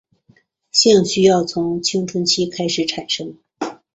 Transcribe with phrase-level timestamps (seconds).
[0.71, 3.37] 性需求从青春期开始产生。